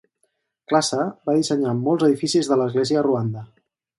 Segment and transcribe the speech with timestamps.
[0.71, 3.45] Classe va dissenyar molts edificis de l'església a Ruanda.